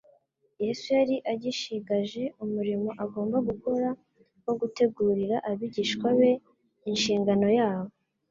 Yesu 0.63 0.87
yari 0.97 1.15
agishigaje 1.31 2.23
umurimo 2.43 2.89
agomba 3.03 3.37
gukora, 3.49 3.87
wo 4.45 4.53
gutegurira 4.59 5.35
abigishwa 5.49 6.07
be 6.19 6.31
inshingano 6.89 7.47
yabo. 7.59 7.91